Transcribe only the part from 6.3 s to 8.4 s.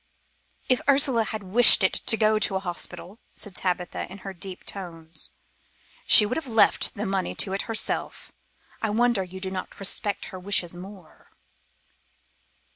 have left the money to it herself.